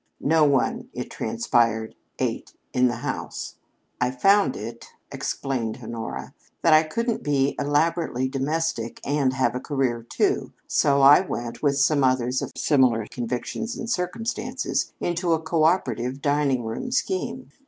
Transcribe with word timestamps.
No 0.19 0.45
one, 0.45 0.89
it 0.93 1.11
transpired, 1.11 1.93
ate 2.17 2.55
in 2.73 2.87
the 2.87 3.03
house. 3.05 3.57
"I 4.01 4.09
found 4.09 4.57
out," 4.57 4.87
explained 5.11 5.77
Honora, 5.83 6.33
"that 6.63 6.73
I 6.73 6.81
couldn't 6.81 7.21
be 7.21 7.55
elaborately 7.59 8.27
domestic 8.27 8.99
and 9.05 9.31
have 9.33 9.53
a 9.53 9.59
career, 9.59 10.01
too, 10.01 10.53
so 10.65 11.01
I 11.03 11.19
went, 11.21 11.61
with 11.61 11.77
some 11.77 12.03
others 12.03 12.41
of 12.41 12.51
similar 12.57 13.05
convictions 13.11 13.75
and 13.77 13.87
circumstances, 13.87 14.91
into 14.99 15.33
a 15.33 15.39
coöperative 15.39 16.19
dining 16.19 16.63
room 16.63 16.89
scheme." 16.89 17.49